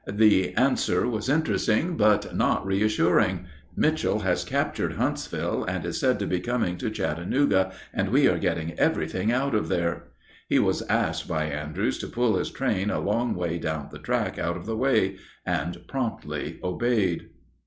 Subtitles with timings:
[0.11, 3.45] The answer was interesting, but not reassuring:
[3.77, 8.39] "Mitchel has captured Huntsville, and is said to be coming to Chattanooga, and we are
[8.39, 10.05] getting everything out of there."
[10.49, 14.39] He was asked by Andrews to pull his train a long way down the track
[14.39, 17.29] out of the way, and promptly obeyed.